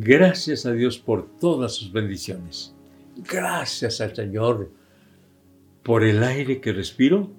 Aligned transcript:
Gracias 0.00 0.64
a 0.64 0.72
Dios 0.72 0.96
por 0.96 1.28
todas 1.40 1.74
sus 1.74 1.90
bendiciones. 1.90 2.72
Gracias 3.16 4.00
al 4.00 4.14
Señor 4.14 4.70
por 5.82 6.04
el 6.04 6.22
aire 6.22 6.60
que 6.60 6.72
respiro. 6.72 7.32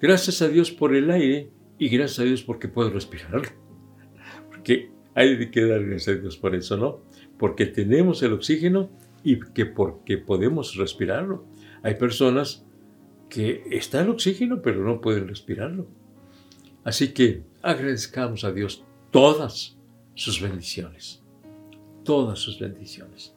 Gracias 0.00 0.40
a 0.40 0.46
Dios 0.46 0.70
por 0.70 0.94
el 0.94 1.10
aire 1.10 1.50
y 1.78 1.88
gracias 1.88 2.20
a 2.20 2.22
Dios 2.22 2.44
porque 2.44 2.68
puedo 2.68 2.90
respirar. 2.90 3.42
Porque 4.50 4.92
hay 5.14 5.50
que 5.50 5.66
dar 5.66 5.84
gracias 5.84 6.16
a 6.16 6.20
Dios 6.20 6.36
por 6.36 6.54
eso, 6.54 6.76
¿no? 6.76 7.00
Porque 7.38 7.66
tenemos 7.66 8.22
el 8.22 8.34
oxígeno 8.34 8.88
y 9.24 9.40
que 9.40 9.66
porque 9.66 10.18
podemos 10.18 10.76
respirarlo. 10.76 11.44
Hay 11.82 11.96
personas 11.96 12.64
que 13.28 13.64
está 13.72 14.02
el 14.02 14.10
oxígeno 14.10 14.62
pero 14.62 14.84
no 14.84 15.00
pueden 15.00 15.26
respirarlo. 15.26 15.88
Así 16.84 17.08
que 17.08 17.42
agradezcamos 17.62 18.44
a 18.44 18.52
Dios 18.52 18.84
todas 19.10 19.76
sus 20.14 20.40
bendiciones. 20.40 21.21
Todas 22.04 22.40
sus 22.40 22.58
bendiciones. 22.58 23.34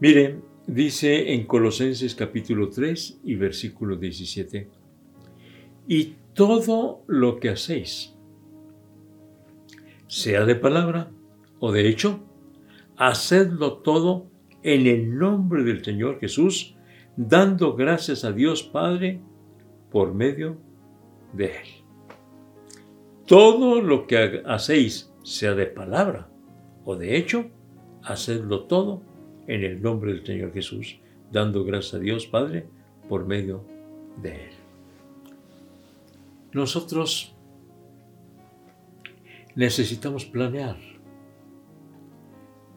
Miren, 0.00 0.42
dice 0.66 1.32
en 1.32 1.46
Colosenses 1.46 2.14
capítulo 2.14 2.68
3 2.68 3.20
y 3.24 3.34
versículo 3.36 3.96
17, 3.96 4.68
y 5.88 6.14
todo 6.34 7.02
lo 7.06 7.40
que 7.40 7.48
hacéis, 7.48 8.14
sea 10.06 10.44
de 10.44 10.54
palabra 10.54 11.10
o 11.58 11.72
de 11.72 11.88
hecho, 11.88 12.20
hacedlo 12.98 13.78
todo 13.78 14.26
en 14.62 14.86
el 14.86 15.16
nombre 15.18 15.64
del 15.64 15.82
Señor 15.82 16.20
Jesús, 16.20 16.76
dando 17.16 17.74
gracias 17.74 18.24
a 18.24 18.32
Dios 18.32 18.62
Padre 18.62 19.20
por 19.90 20.12
medio 20.12 20.58
de 21.32 21.46
Él. 21.46 21.68
Todo 23.24 23.80
lo 23.80 24.06
que 24.06 24.42
hacéis, 24.44 25.10
sea 25.22 25.54
de 25.54 25.66
palabra 25.66 26.28
o 26.86 26.96
de 26.96 27.16
hecho, 27.16 27.50
hacedlo 28.02 28.62
todo 28.62 29.02
en 29.48 29.64
el 29.64 29.82
nombre 29.82 30.14
del 30.14 30.24
Señor 30.24 30.52
Jesús, 30.52 31.00
dando 31.32 31.64
gracias 31.64 31.94
a 31.94 31.98
Dios 31.98 32.26
Padre 32.26 32.66
por 33.08 33.26
medio 33.26 33.64
de 34.22 34.46
Él. 34.46 34.52
Nosotros 36.52 37.34
necesitamos 39.56 40.24
planear, 40.26 40.76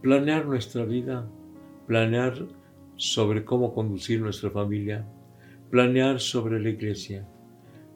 planear 0.01 0.47
nuestra 0.47 0.85
vida, 0.85 1.29
planear 1.85 2.47
sobre 2.95 3.45
cómo 3.45 3.75
conducir 3.75 4.21
nuestra 4.21 4.49
familia, 4.49 5.07
planear 5.69 6.19
sobre 6.19 6.59
la 6.59 6.69
iglesia, 6.69 7.27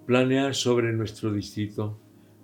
planear 0.06 0.54
sobre 0.54 0.94
nuestro 0.94 1.34
distrito, 1.34 2.00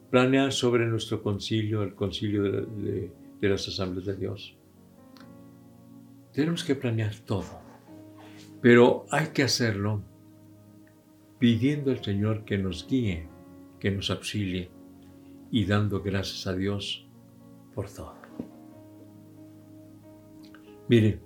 planear 0.09 0.52
sobre 0.52 0.88
nuestro 0.88 1.22
concilio, 1.22 1.84
el 1.84 1.94
concilio 1.94 2.44
de, 2.44 3.12
las 3.48 3.68
asambleas 3.68 4.06
de 4.06 4.16
Dios. 4.16 4.58
Tenemos 6.34 6.64
que 6.64 6.76
planear 6.76 7.16
todo, 7.16 7.62
pero 8.62 9.06
hay 9.12 9.28
que 9.28 9.44
hacerlo 9.44 10.04
pidiendo 11.40 11.92
al 11.92 12.04
Señor 12.04 12.44
que 12.44 12.58
nos 12.58 12.88
guíe, 12.88 13.28
que 13.80 13.92
nos 13.92 14.09
auxilie 14.09 14.70
y 15.52 15.66
dando 15.66 16.02
gracias 16.02 16.46
a 16.48 16.54
Dios 16.54 17.08
por 17.73 17.90
todo. 17.90 18.16
Miren, 20.90 21.22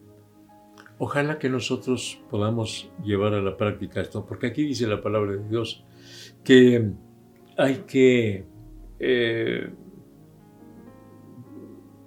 ojalá 0.97 1.39
que 1.39 1.49
nosotros 1.49 2.21
podamos 2.29 2.91
llevar 3.03 3.33
a 3.33 3.41
la 3.41 3.57
práctica 3.57 4.01
esto, 4.01 4.25
porque 4.25 4.47
aquí 4.47 4.63
dice 4.63 4.87
la 4.87 5.01
palabra 5.01 5.31
de 5.33 5.49
Dios 5.49 5.83
que 6.43 6.91
hay 7.57 7.75
que 7.87 8.45
eh, 8.99 9.69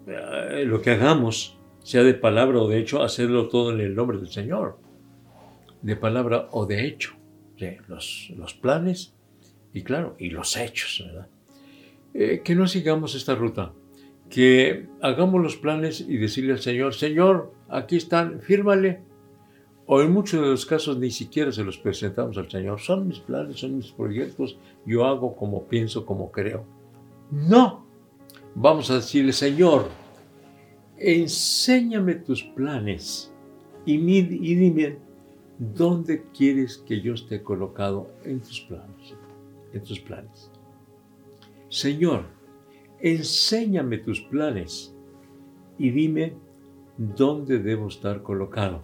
lo 0.07 0.81
que 0.81 0.91
hagamos, 0.91 1.59
sea 1.83 2.03
de 2.03 2.15
palabra 2.15 2.61
o 2.61 2.69
de 2.69 2.79
hecho, 2.79 3.03
hacerlo 3.03 3.49
todo 3.49 3.73
en 3.73 3.81
el 3.81 3.95
nombre 3.95 4.19
del 4.19 4.29
Señor. 4.29 4.79
De 5.83 5.97
palabra 5.97 6.49
o 6.53 6.67
de 6.67 6.87
hecho. 6.87 7.15
Los, 7.89 8.31
los 8.37 8.55
planes 8.55 9.15
y 9.73 9.83
claro, 9.83 10.15
y 10.19 10.31
los 10.31 10.57
hechos, 10.57 11.03
¿verdad? 11.07 11.29
Eh, 12.15 12.41
que 12.43 12.55
no 12.55 12.67
sigamos 12.67 13.15
esta 13.15 13.35
ruta, 13.35 13.73
que 14.31 14.89
hagamos 15.03 15.43
los 15.43 15.57
planes 15.57 16.01
y 16.01 16.17
decirle 16.17 16.53
al 16.53 16.61
Señor, 16.61 16.95
Señor, 16.95 17.53
aquí 17.69 17.97
están, 17.97 18.41
fírmale. 18.41 19.03
O 19.85 20.01
en 20.01 20.13
muchos 20.13 20.41
de 20.41 20.49
los 20.49 20.67
casos 20.67 20.99
ni 20.99 21.11
siquiera 21.11 21.53
se 21.53 21.63
los 21.63 21.79
presentamos 21.79 22.37
al 22.39 22.51
Señor. 22.51 22.81
Son 22.81 23.07
mis 23.07 23.21
planes, 23.21 23.61
son 23.61 23.77
mis 23.77 23.93
proyectos, 23.93 24.59
yo 24.85 25.05
hago 25.05 25.37
como 25.37 25.69
pienso, 25.69 26.05
como 26.05 26.33
creo. 26.33 26.65
No. 27.31 27.86
Vamos 28.59 28.91
a 28.91 28.95
decirle, 28.95 29.35
Señor, 29.35 29.91
enséñame 30.97 32.15
tus 32.15 32.43
planes 32.43 33.31
y, 33.85 33.99
dime 33.99 34.97
dónde 35.59 36.25
quieres 36.35 36.79
que 36.79 37.03
yo 37.03 37.13
esté 37.13 37.43
colocado 37.43 38.11
en 38.25 38.41
tus 38.41 38.63
planes. 38.63 39.15
En 39.75 39.83
tus 39.83 40.01
planes. 40.01 40.51
Señor, 41.69 42.25
enséñame 42.99 43.99
tus 43.99 44.23
planes 44.23 44.97
y 45.77 45.91
dime 45.91 46.33
dónde 46.97 47.59
debo 47.59 47.89
estar 47.89 48.23
colocado. 48.23 48.83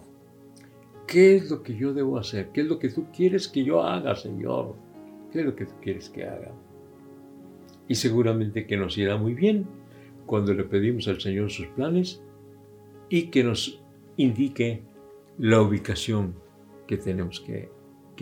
¿Qué 1.07 1.35
es 1.37 1.49
lo 1.49 1.63
que 1.63 1.75
yo 1.75 1.95
debo 1.95 2.19
hacer? 2.19 2.51
¿Qué 2.53 2.61
es 2.61 2.67
lo 2.67 2.77
que 2.77 2.89
tú 2.89 3.07
quieres 3.11 3.47
que 3.47 3.63
yo 3.63 3.81
haga, 3.81 4.15
Señor? 4.15 4.75
¿Qué 5.31 5.39
es 5.39 5.45
lo 5.47 5.55
que 5.55 5.65
tú 5.65 5.73
quieres 5.81 6.11
que 6.11 6.25
haga? 6.25 6.51
Y 7.87 7.95
seguramente 7.95 8.65
que 8.65 8.77
nos 8.77 8.97
irá 8.97 9.17
muy 9.17 9.33
bien 9.33 9.67
cuando 10.25 10.53
le 10.53 10.63
pedimos 10.63 11.07
al 11.07 11.19
Señor 11.19 11.51
sus 11.51 11.67
planes 11.67 12.23
y 13.09 13.29
que 13.29 13.43
nos 13.43 13.83
indique 14.17 14.83
la 15.37 15.61
ubicación 15.61 16.35
que 16.87 16.97
tenemos 16.97 17.39
que, 17.39 17.69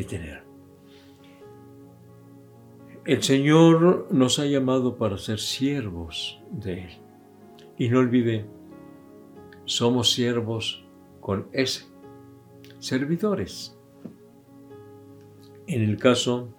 tener. 0.07 0.43
El 3.05 3.21
Señor 3.21 4.07
nos 4.11 4.39
ha 4.39 4.45
llamado 4.45 4.97
para 4.97 5.17
ser 5.19 5.37
siervos 5.37 6.41
de 6.49 6.85
Él. 6.85 6.89
Y 7.77 7.89
no 7.89 7.99
olvide, 7.99 8.47
somos 9.65 10.11
siervos 10.11 10.83
con 11.19 11.47
S, 11.51 11.85
servidores. 12.79 13.77
En 15.67 15.83
el 15.83 15.97
caso 15.97 16.49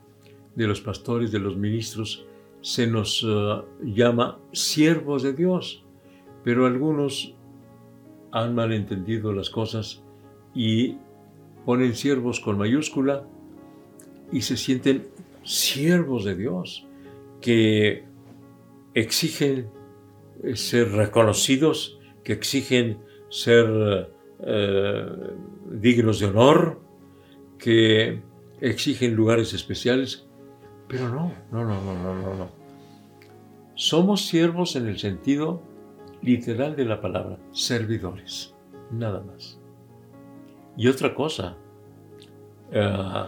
de 0.54 0.68
los 0.68 0.80
pastores, 0.80 1.32
de 1.32 1.40
los 1.40 1.56
ministros, 1.56 2.26
se 2.62 2.86
nos 2.86 3.26
eh, 3.28 3.62
llama 3.82 4.40
siervos 4.52 5.22
de 5.22 5.32
Dios, 5.32 5.84
pero 6.44 6.66
algunos 6.66 7.34
han 8.30 8.54
malentendido 8.54 9.32
las 9.32 9.50
cosas 9.50 10.02
y 10.54 10.96
ponen 11.66 11.94
siervos 11.94 12.40
con 12.40 12.56
mayúscula 12.56 13.26
y 14.30 14.42
se 14.42 14.56
sienten 14.56 15.08
siervos 15.42 16.24
de 16.24 16.36
Dios, 16.36 16.86
que 17.40 18.04
exigen 18.94 19.68
eh, 20.42 20.56
ser 20.56 20.92
reconocidos, 20.92 21.98
que 22.22 22.32
exigen 22.32 22.98
ser 23.28 24.08
eh, 24.46 25.06
dignos 25.70 26.20
de 26.20 26.26
honor, 26.26 26.80
que 27.58 28.22
exigen 28.60 29.14
lugares 29.16 29.52
especiales 29.52 30.28
pero 30.92 31.08
no, 31.08 31.32
no, 31.50 31.64
no, 31.64 31.82
no, 31.82 31.94
no, 31.94 32.14
no, 32.14 32.34
no. 32.34 32.50
Somos 33.74 34.26
siervos 34.26 34.76
en 34.76 34.88
el 34.88 34.98
sentido 34.98 35.62
literal 36.20 36.76
de 36.76 36.84
la 36.84 37.00
palabra, 37.00 37.38
servidores, 37.50 38.54
nada 38.90 39.22
más. 39.22 39.58
Y 40.76 40.88
otra 40.88 41.14
cosa, 41.14 41.56
eh, 42.72 43.24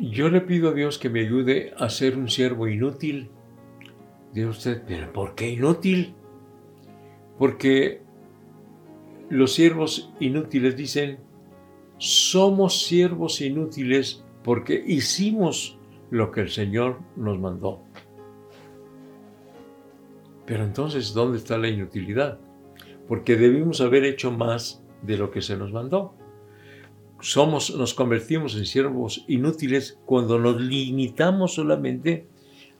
yo 0.00 0.28
le 0.28 0.42
pido 0.42 0.68
a 0.68 0.74
Dios 0.74 0.98
que 0.98 1.08
me 1.08 1.20
ayude 1.20 1.72
a 1.78 1.88
ser 1.88 2.18
un 2.18 2.28
siervo 2.28 2.68
inútil. 2.68 3.30
Dice 4.34 4.48
usted, 4.48 4.82
pero 4.86 5.10
¿por 5.14 5.34
qué 5.34 5.48
inútil? 5.48 6.14
Porque 7.38 8.02
los 9.30 9.54
siervos 9.54 10.12
inútiles 10.20 10.76
dicen, 10.76 11.25
somos 11.98 12.82
siervos 12.86 13.40
inútiles 13.40 14.24
porque 14.42 14.82
hicimos 14.86 15.78
lo 16.10 16.30
que 16.30 16.42
el 16.42 16.50
Señor 16.50 17.00
nos 17.16 17.38
mandó. 17.38 17.82
Pero 20.44 20.64
entonces, 20.64 21.12
¿dónde 21.12 21.38
está 21.38 21.58
la 21.58 21.68
inutilidad? 21.68 22.38
Porque 23.08 23.36
debimos 23.36 23.80
haber 23.80 24.04
hecho 24.04 24.30
más 24.30 24.84
de 25.02 25.16
lo 25.16 25.30
que 25.30 25.42
se 25.42 25.56
nos 25.56 25.72
mandó. 25.72 26.14
Somos, 27.20 27.74
nos 27.74 27.94
convertimos 27.94 28.56
en 28.56 28.66
siervos 28.66 29.24
inútiles 29.26 29.98
cuando 30.04 30.38
nos 30.38 30.60
limitamos 30.60 31.54
solamente 31.54 32.28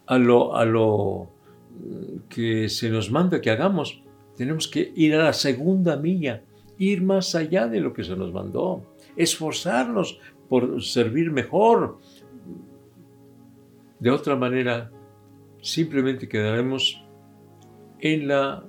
a 0.07 0.19
lo, 0.19 0.55
a 0.55 0.65
lo 0.65 1.31
mm, 1.71 2.29
que 2.29 2.69
se 2.69 2.91
nos 2.91 3.11
manda 3.11 3.41
que 3.41 3.51
hagamos. 3.51 4.03
Tenemos 4.37 4.69
que 4.69 4.93
ir 4.95 5.15
a 5.15 5.25
la 5.25 5.33
segunda 5.33 5.97
milla, 5.97 6.45
ir 6.79 7.03
más 7.03 7.35
allá 7.35 7.67
de 7.67 7.81
lo 7.81 7.93
que 7.93 8.05
se 8.05 8.15
nos 8.15 8.33
mandó 8.33 8.85
esforzarnos 9.17 10.21
por 10.49 10.83
servir 10.83 11.31
mejor. 11.31 11.99
De 13.99 14.11
otra 14.11 14.37
manera, 14.37 14.91
simplemente 15.61 16.29
quedaremos 16.29 17.03
en 17.99 18.29
la 18.29 18.65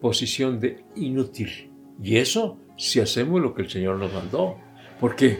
posición 0.00 0.60
de 0.60 0.84
inútil. 0.96 1.70
Y 2.02 2.16
eso 2.16 2.58
si 2.76 3.00
hacemos 3.00 3.40
lo 3.40 3.54
que 3.54 3.62
el 3.62 3.70
Señor 3.70 3.98
nos 3.98 4.12
mandó. 4.12 4.56
Porque 5.00 5.38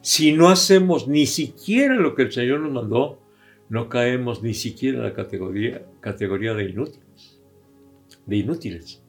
si 0.00 0.32
no 0.32 0.48
hacemos 0.48 1.08
ni 1.08 1.26
siquiera 1.26 1.94
lo 1.94 2.14
que 2.14 2.22
el 2.22 2.32
Señor 2.32 2.60
nos 2.60 2.72
mandó, 2.72 3.20
no 3.68 3.88
caemos 3.88 4.42
ni 4.42 4.54
siquiera 4.54 4.98
en 4.98 5.04
la 5.04 5.12
categoría, 5.12 5.86
categoría 6.00 6.54
de 6.54 6.70
inútiles. 6.70 7.40
De 8.26 8.36
inútiles. 8.36 9.02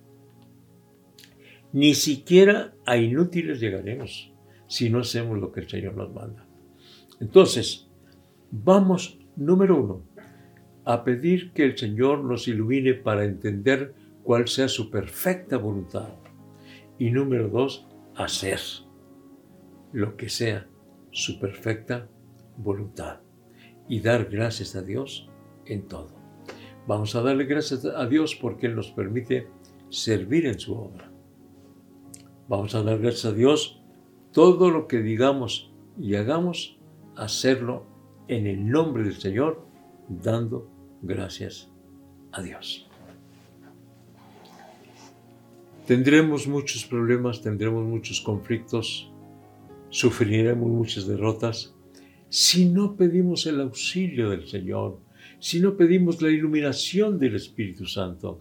Ni 1.71 1.94
siquiera 1.94 2.74
a 2.86 2.98
inútiles 2.98 3.60
llegaremos 3.60 4.33
si 4.69 4.89
no 4.89 5.00
hacemos 5.00 5.39
lo 5.39 5.51
que 5.51 5.62
el 5.62 5.69
Señor 5.69 5.95
nos 5.95 6.13
manda. 6.13 6.45
Entonces, 7.19 7.88
vamos, 8.51 9.19
número 9.36 9.81
uno, 9.81 10.04
a 10.86 11.04
pedir 11.04 11.51
que 11.51 11.66
el 11.66 11.77
Señor 11.77 12.24
nos 12.24 12.48
ilumine 12.48 12.94
para 12.94 13.25
entender 13.25 13.94
cuál 14.24 14.48
sea 14.48 14.68
su 14.68 14.89
perfecta 14.92 15.57
voluntad. 15.57 16.10
Y 17.00 17.10
número 17.10 17.50
dos, 17.50 17.88
hacer 18.16 18.60
lo 19.92 20.16
que 20.16 20.30
sea 20.30 20.68
su 21.12 21.39
perfecta 21.39 22.07
voluntad. 22.56 23.21
Y 23.88 24.01
dar 24.01 24.25
gracias 24.25 24.75
a 24.75 24.83
Dios 24.83 25.30
en 25.66 25.88
todo. 25.88 26.12
Vamos 26.86 27.16
a 27.16 27.24
darle 27.24 27.45
gracias 27.45 27.86
a 27.86 28.06
Dios 28.06 28.36
porque 28.36 28.68
Él 28.68 28.75
nos 28.75 28.92
permite 28.92 29.48
servir 29.89 30.45
en 30.45 30.60
su 30.60 30.75
obra. 30.75 31.12
Vamos 32.48 32.75
a 32.75 32.83
dar 32.83 33.00
gracias 33.00 33.25
a 33.25 33.33
Dios 33.33 33.78
todo 34.31 34.69
lo 34.69 34.87
que 34.87 35.01
digamos 35.01 35.71
y 35.99 36.15
hagamos, 36.15 36.77
hacerlo 37.15 37.85
en 38.27 38.47
el 38.47 38.69
nombre 38.69 39.03
del 39.03 39.15
Señor, 39.15 39.65
dando 40.07 40.69
gracias 41.01 41.69
a 42.31 42.41
Dios. 42.41 42.87
Tendremos 45.85 46.47
muchos 46.47 46.85
problemas, 46.85 47.41
tendremos 47.41 47.83
muchos 47.83 48.21
conflictos, 48.21 49.11
sufriremos 49.89 50.69
muchas 50.69 51.07
derrotas 51.07 51.73
si 52.29 52.67
no 52.67 52.95
pedimos 52.95 53.47
el 53.47 53.59
auxilio 53.59 54.29
del 54.29 54.47
Señor, 54.47 54.99
si 55.39 55.59
no 55.59 55.75
pedimos 55.75 56.21
la 56.21 56.29
iluminación 56.29 57.17
del 57.17 57.35
Espíritu 57.35 57.87
Santo. 57.87 58.39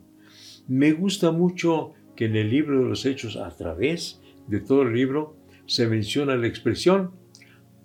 Me 0.69 0.93
gusta 0.93 1.33
mucho 1.33 1.95
que 2.15 2.27
en 2.27 2.37
el 2.37 2.51
libro 2.51 2.83
de 2.83 2.89
los 2.91 3.07
Hechos, 3.07 3.37
a 3.37 3.49
través 3.57 4.21
de 4.47 4.61
todo 4.61 4.83
el 4.83 4.93
libro, 4.93 5.38
se 5.69 5.87
menciona 5.87 6.35
la 6.35 6.49
expresión, 6.49 7.13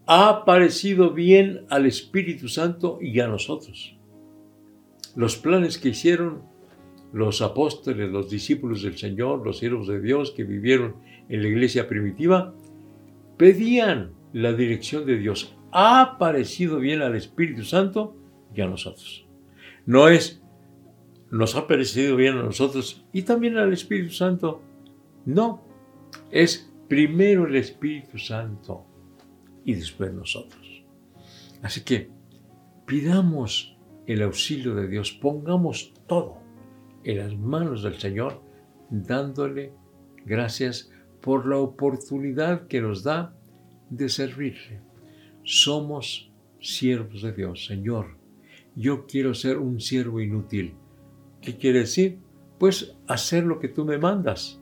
ha 0.08 0.44
parecido 0.46 1.12
bien 1.12 1.68
al 1.70 1.86
Espíritu 1.86 2.48
Santo 2.48 2.98
y 3.00 3.20
a 3.20 3.28
nosotros 3.28 3.96
los 5.16 5.38
planes 5.38 5.78
que 5.78 5.90
hicieron 5.90 6.42
los 7.12 7.42
apóstoles, 7.42 8.10
los 8.10 8.30
discípulos 8.30 8.82
del 8.82 8.98
Señor, 8.98 9.46
los 9.46 9.60
siervos 9.60 9.88
de 9.88 10.02
Dios 10.02 10.32
que 10.32 10.44
vivieron 10.44 10.96
en 11.30 11.44
la 11.44 11.48
iglesia 11.48 11.88
primitiva, 11.88 12.54
pedían 13.38 14.12
la 14.34 14.54
dirección 14.54 15.06
de 15.06 15.18
Dios. 15.18 15.56
Ha 15.72 16.18
parecido 16.18 16.80
bien 16.80 17.02
al 17.02 17.16
Espíritu 17.16 17.64
Santo 17.64 18.16
y 18.56 18.62
a 18.62 18.68
nosotros. 18.68 19.28
No 19.86 20.08
es, 20.08 20.42
nos 21.30 21.56
ha 21.56 21.68
parecido 21.68 22.16
bien 22.16 22.38
a 22.38 22.44
nosotros 22.44 23.06
y 23.14 23.24
también 23.24 23.58
al 23.58 23.74
Espíritu 23.74 24.14
Santo. 24.14 24.62
No, 25.26 25.64
es 26.32 26.73
primero 26.94 27.48
el 27.48 27.56
Espíritu 27.56 28.20
Santo 28.20 28.86
y 29.66 29.74
después 29.74 30.14
nosotros. 30.14 30.84
Así 31.64 31.82
que 31.82 32.12
pidamos 32.86 33.76
el 34.06 34.22
auxilio 34.22 34.76
de 34.76 34.88
Dios, 34.88 35.12
pongamos 35.12 35.92
todo 36.06 36.38
en 37.04 37.18
las 37.18 37.36
manos 37.36 37.82
del 37.82 37.96
Señor, 37.98 38.44
dándole 38.92 39.74
gracias 40.24 40.92
por 41.20 41.48
la 41.48 41.58
oportunidad 41.58 42.68
que 42.68 42.80
nos 42.80 43.04
da 43.04 43.36
de 43.90 44.08
servirle. 44.08 44.82
Somos 45.42 46.32
siervos 46.60 47.24
de 47.24 47.32
Dios, 47.32 47.66
Señor. 47.66 48.20
Yo 48.76 49.08
quiero 49.08 49.34
ser 49.34 49.58
un 49.58 49.82
siervo 49.82 50.22
inútil. 50.22 50.76
¿Qué 51.42 51.58
quiere 51.58 51.80
decir? 51.80 52.20
Pues 52.60 52.96
hacer 53.08 53.46
lo 53.46 53.60
que 53.60 53.70
tú 53.70 53.84
me 53.84 53.98
mandas. 53.98 54.62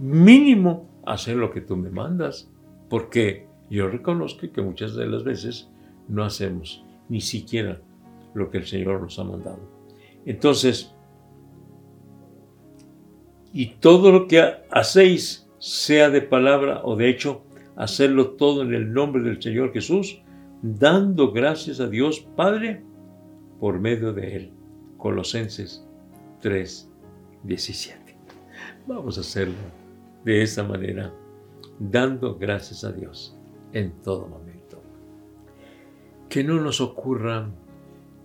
Mínimo 0.00 0.95
hacer 1.06 1.36
lo 1.36 1.50
que 1.50 1.60
tú 1.60 1.76
me 1.76 1.90
mandas, 1.90 2.50
porque 2.90 3.46
yo 3.70 3.88
reconozco 3.88 4.50
que 4.52 4.62
muchas 4.62 4.94
de 4.94 5.06
las 5.06 5.24
veces 5.24 5.70
no 6.08 6.24
hacemos 6.24 6.84
ni 7.08 7.20
siquiera 7.20 7.80
lo 8.34 8.50
que 8.50 8.58
el 8.58 8.66
Señor 8.66 9.00
nos 9.00 9.18
ha 9.18 9.24
mandado. 9.24 9.60
Entonces, 10.24 10.92
y 13.52 13.66
todo 13.76 14.12
lo 14.12 14.26
que 14.26 14.42
hacéis, 14.70 15.44
sea 15.58 16.10
de 16.10 16.20
palabra 16.20 16.82
o 16.84 16.96
de 16.96 17.08
hecho, 17.08 17.42
hacerlo 17.76 18.32
todo 18.32 18.62
en 18.62 18.74
el 18.74 18.92
nombre 18.92 19.22
del 19.22 19.42
Señor 19.42 19.72
Jesús, 19.72 20.20
dando 20.62 21.32
gracias 21.32 21.80
a 21.80 21.88
Dios 21.88 22.20
Padre 22.36 22.84
por 23.58 23.80
medio 23.80 24.12
de 24.12 24.36
Él. 24.36 24.52
Colosenses 24.98 25.86
3, 26.40 26.90
17. 27.44 28.16
Vamos 28.86 29.16
a 29.18 29.22
hacerlo 29.22 29.85
de 30.26 30.42
esa 30.42 30.64
manera, 30.64 31.14
dando 31.78 32.34
gracias 32.36 32.82
a 32.82 32.90
Dios 32.90 33.38
en 33.72 33.92
todo 34.02 34.26
momento. 34.26 34.82
Que 36.28 36.42
no 36.42 36.60
nos 36.60 36.80
ocurra 36.80 37.48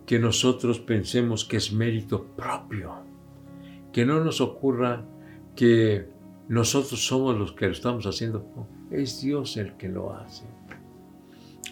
que 0.07 0.17
nosotros 0.17 0.79
pensemos 0.79 1.45
que 1.45 1.57
es 1.57 1.71
mérito 1.71 2.25
propio, 2.35 2.91
que 3.93 4.03
no 4.03 4.19
nos 4.19 4.41
ocurra 4.41 5.05
que 5.55 6.07
nosotros 6.49 7.05
somos 7.05 7.37
los 7.37 7.51
que 7.51 7.67
lo 7.67 7.71
estamos 7.71 8.07
haciendo, 8.07 8.47
es 8.89 9.21
Dios 9.21 9.55
el 9.57 9.77
que 9.77 9.87
lo 9.87 10.11
hace. 10.11 10.45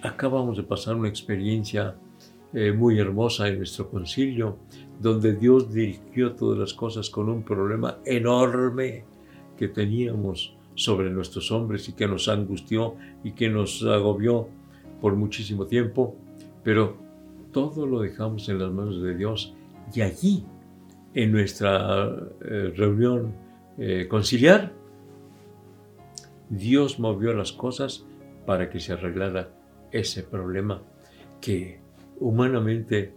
Acabamos 0.04 0.58
de 0.58 0.64
pasar 0.64 0.96
una 0.96 1.10
experiencia 1.10 1.96
eh, 2.54 2.72
muy 2.72 3.00
hermosa 3.00 3.48
en 3.48 3.58
nuestro 3.58 3.90
concilio, 3.90 4.60
donde 5.02 5.34
Dios 5.34 5.74
dirigió 5.74 6.36
todas 6.36 6.60
las 6.60 6.74
cosas 6.76 7.10
con 7.10 7.30
un 7.30 7.42
problema 7.42 7.98
enorme 8.06 9.06
que 9.60 9.68
teníamos 9.68 10.56
sobre 10.74 11.10
nuestros 11.10 11.52
hombres 11.52 11.90
y 11.90 11.92
que 11.92 12.08
nos 12.08 12.30
angustió 12.30 12.96
y 13.26 13.34
que 13.34 13.50
nos 13.50 13.84
agobió 13.84 14.48
por 15.02 15.18
muchísimo 15.18 15.66
tiempo, 15.66 16.16
pero 16.64 16.96
todo 17.52 17.86
lo 17.86 18.00
dejamos 18.00 18.48
en 18.48 18.58
las 18.58 18.72
manos 18.72 19.02
de 19.02 19.18
Dios 19.18 19.54
y 19.94 20.00
allí, 20.00 20.46
en 21.14 21.34
nuestra 21.34 22.06
eh, 22.42 22.74
reunión 22.74 23.34
eh, 23.78 24.08
conciliar, 24.08 24.72
Dios 26.50 26.98
movió 26.98 27.34
las 27.34 27.52
cosas 27.52 28.06
para 28.46 28.70
que 28.70 28.80
se 28.80 28.94
arreglara 28.94 29.50
ese 29.92 30.24
problema 30.24 30.82
que 31.42 31.82
humanamente 32.22 33.14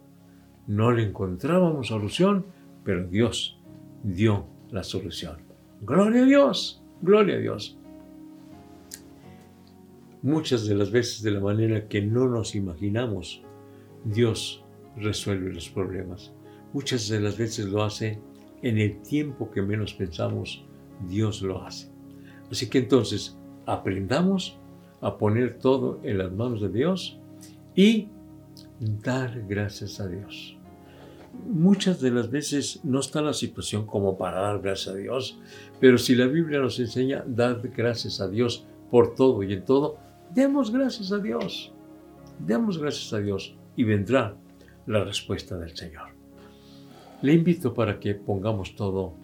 no 0.67 0.91
le 0.91 1.05
encontrábamos 1.05 1.87
solución, 1.87 2.47
pero 2.83 3.07
Dios 3.07 3.61
dio 4.03 4.47
la 4.73 4.83
solución. 4.83 5.52
Gloria 5.85 6.23
a 6.23 6.27
Dios, 6.27 6.81
gloria 7.01 7.35
a 7.35 7.39
Dios. 7.39 7.77
Muchas 10.23 10.65
de 10.67 10.77
las 10.77 10.93
veces 10.93 11.23
de 11.23 11.33
la 11.33 11.41
manera 11.41 11.89
que 11.89 12.01
no 12.01 12.29
nos 12.29 12.55
imaginamos 12.55 13.43
Dios 14.05 14.63
resuelve 14.97 15.53
los 15.53 15.69
problemas. 15.69 16.33
Muchas 16.73 17.09
de 17.09 17.19
las 17.19 17.37
veces 17.37 17.67
lo 17.67 17.83
hace 17.83 18.21
en 18.63 18.79
el 18.79 19.03
tiempo 19.03 19.51
que 19.51 19.61
menos 19.61 19.93
pensamos, 19.95 20.65
Dios 21.09 21.43
lo 21.43 21.65
hace. 21.65 21.89
Así 22.49 22.69
que 22.69 22.79
entonces 22.79 23.37
aprendamos 23.67 24.59
a 25.01 25.19
poner 25.19 25.59
todo 25.59 26.01
en 26.05 26.19
las 26.19 26.31
manos 26.31 26.61
de 26.61 26.69
Dios 26.69 27.19
y 27.75 28.07
dar 28.79 29.45
gracias 29.49 29.99
a 29.99 30.07
Dios. 30.07 30.57
Muchas 31.47 32.01
de 32.01 32.11
las 32.11 32.31
veces 32.31 32.81
no 32.85 33.01
está 33.01 33.23
la 33.23 33.33
situación 33.33 33.87
como 33.87 34.17
para 34.19 34.41
dar 34.41 34.61
gracias 34.61 34.95
a 34.95 34.99
Dios, 34.99 35.39
pero 35.81 35.99
si 35.99 36.15
la 36.15 36.27
Biblia 36.27 36.61
nos 36.61 36.79
enseña 36.79 37.25
dar 37.27 37.61
gracias 37.69 38.21
a 38.21 38.29
Dios 38.29 38.67
por 38.91 39.15
todo 39.15 39.43
y 39.43 39.53
en 39.53 39.65
todo, 39.65 39.99
demos 40.35 40.71
gracias 40.71 41.11
a 41.13 41.19
Dios. 41.19 41.73
Demos 42.39 42.79
gracias 42.79 43.13
a 43.13 43.19
Dios 43.19 43.57
y 43.77 43.85
vendrá 43.85 44.37
la 44.87 45.05
respuesta 45.05 45.57
del 45.59 45.77
Señor. 45.77 46.09
Le 47.23 47.33
invito 47.33 47.73
para 47.73 48.01
que 48.01 48.15
pongamos 48.15 48.75
todo 48.75 49.15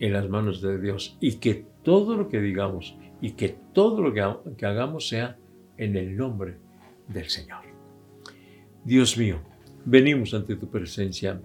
en 0.00 0.12
las 0.12 0.28
manos 0.28 0.60
de 0.60 0.80
Dios 0.80 1.16
y 1.20 1.36
que 1.36 1.66
todo 1.82 2.16
lo 2.16 2.28
que 2.28 2.40
digamos 2.40 2.96
y 3.20 3.32
que 3.32 3.56
todo 3.72 4.02
lo 4.02 4.12
que 4.12 4.66
hagamos 4.66 5.08
sea 5.08 5.38
en 5.76 5.96
el 5.96 6.16
nombre 6.16 6.58
del 7.08 7.28
Señor. 7.28 7.64
Dios 8.84 9.16
mío, 9.16 9.40
venimos 9.84 10.34
ante 10.34 10.56
tu 10.56 10.68
presencia 10.68 11.40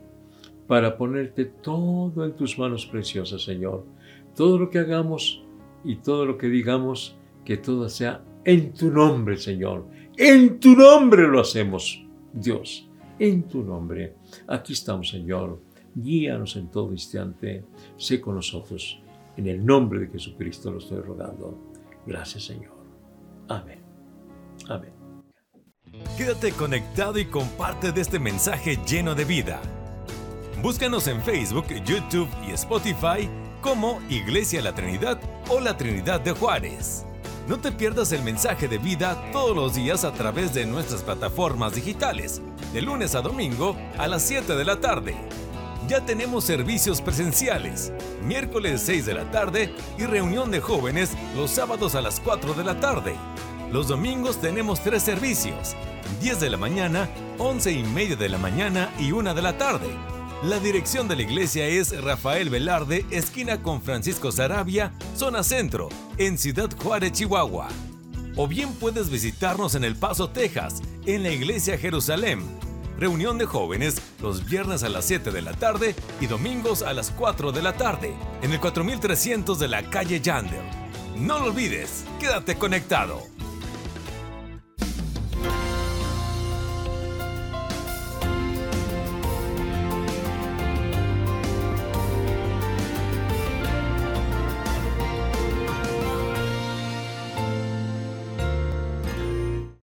para 0.70 0.96
ponerte 0.96 1.46
todo 1.46 2.24
en 2.24 2.34
tus 2.34 2.60
manos 2.60 2.86
preciosas, 2.86 3.42
Señor. 3.42 3.88
Todo 4.36 4.60
lo 4.60 4.70
que 4.70 4.78
hagamos 4.78 5.44
y 5.84 5.96
todo 5.96 6.28
lo 6.28 6.38
que 6.38 6.48
digamos, 6.48 7.18
que 7.44 7.58
todo 7.58 7.90
sea 7.90 8.24
en 8.46 8.72
tu 8.72 8.92
nombre, 8.92 9.36
Señor. 9.38 9.88
En 10.16 10.60
tu 10.60 10.76
nombre 10.76 11.28
lo 11.28 11.40
hacemos. 11.40 12.06
Dios, 12.32 12.88
en 13.18 13.48
tu 13.48 13.64
nombre. 13.64 14.14
Aquí 14.46 14.74
estamos, 14.74 15.10
Señor. 15.10 15.60
Guíanos 15.96 16.56
en 16.56 16.70
todo 16.70 16.92
instante. 16.92 17.66
Sé 17.98 18.22
con 18.22 18.36
nosotros. 18.36 19.02
En 19.38 19.48
el 19.48 19.66
nombre 19.66 20.02
de 20.02 20.10
Jesucristo 20.10 20.70
lo 20.70 20.78
estoy 20.78 21.02
rogando. 21.02 21.58
Gracias, 22.06 22.44
Señor. 22.44 22.76
Amén. 23.48 23.80
Amén. 24.68 24.94
Quédate 26.16 26.52
conectado 26.52 27.18
y 27.18 27.26
comparte 27.26 27.92
de 27.92 28.02
este 28.02 28.20
mensaje 28.20 28.78
lleno 28.86 29.16
de 29.16 29.26
vida. 29.26 29.60
Búscanos 30.62 31.08
en 31.08 31.22
Facebook, 31.22 31.68
YouTube 31.86 32.28
y 32.46 32.52
Spotify 32.52 33.30
como 33.62 34.02
Iglesia 34.10 34.62
La 34.62 34.76
Trinidad 34.76 35.18
o 35.48 35.62
La 35.62 35.78
Trinidad 35.78 36.20
de 36.20 36.34
Juárez. 36.34 37.06
No 37.48 37.60
te 37.60 37.72
pierdas 37.72 38.12
el 38.12 38.24
mensaje 38.24 38.68
de 38.68 38.78
vida 38.78 39.32
todos 39.32 39.56
los 39.56 39.76
días 39.76 40.04
a 40.04 40.12
través 40.12 40.54
de 40.54 40.66
nuestras 40.66 41.02
plataformas 41.02 41.76
digitales, 41.76 42.42
de 42.74 42.82
lunes 42.82 43.16
a 43.16 43.22
domingo 43.22 43.78
a 43.98 44.10
las 44.10 44.22
7 44.24 44.58
de 44.58 44.66
la 44.66 44.82
tarde. 44.82 45.16
Ya 45.88 46.06
tenemos 46.06 46.44
servicios 46.44 47.02
presenciales, 47.02 47.94
miércoles 48.22 48.82
6 48.86 49.06
de 49.06 49.14
la 49.14 49.32
tarde 49.32 49.74
y 49.98 50.04
reunión 50.04 50.52
de 50.52 50.60
jóvenes 50.60 51.12
los 51.38 51.52
sábados 51.52 51.96
a 51.96 52.02
las 52.02 52.20
4 52.20 52.54
de 52.54 52.66
la 52.66 52.82
tarde. 52.82 53.16
Los 53.72 53.88
domingos 53.88 54.42
tenemos 54.42 54.82
tres 54.82 55.04
servicios, 55.04 55.78
10 56.20 56.42
de 56.42 56.50
la 56.50 56.58
mañana, 56.58 57.08
11 57.38 57.72
y 57.72 57.84
media 57.84 58.18
de 58.18 58.28
la 58.28 58.38
mañana 58.38 58.90
y 59.00 59.14
1 59.14 59.34
de 59.34 59.42
la 59.42 59.58
tarde. 59.58 60.19
La 60.44 60.58
dirección 60.58 61.10
de 61.10 61.18
la 61.18 61.24
iglesia 61.24 61.68
es 61.68 62.02
Rafael 62.02 62.50
Velarde, 62.50 63.06
esquina 63.12 63.62
con 63.62 63.82
Francisco 63.82 64.32
Sarabia, 64.32 64.94
zona 65.14 65.44
centro, 65.44 65.90
en 66.18 66.38
Ciudad 66.38 66.70
Juárez, 66.82 67.12
Chihuahua. 67.12 67.68
O 68.38 68.48
bien 68.48 68.74
puedes 68.76 69.10
visitarnos 69.10 69.76
en 69.76 69.84
El 69.84 69.98
Paso, 69.98 70.30
Texas, 70.30 70.82
en 71.06 71.24
la 71.24 71.32
iglesia 71.32 71.78
Jerusalén. 71.78 72.40
Reunión 72.98 73.38
de 73.38 73.46
jóvenes 73.48 74.02
los 74.22 74.46
viernes 74.46 74.84
a 74.84 74.90
las 74.90 75.04
7 75.04 75.32
de 75.32 75.42
la 75.42 75.52
tarde 75.52 75.94
y 76.22 76.28
domingos 76.28 76.84
a 76.84 76.94
las 76.94 77.12
4 77.12 77.52
de 77.52 77.62
la 77.62 77.74
tarde, 77.74 78.14
en 78.42 78.54
el 78.54 78.62
4300 78.62 79.60
de 79.60 79.68
la 79.68 79.90
calle 79.90 80.22
Yandel. 80.22 80.62
No 81.18 81.40
lo 81.40 81.48
olvides, 81.48 82.06
quédate 82.18 82.56
conectado. 82.56 83.24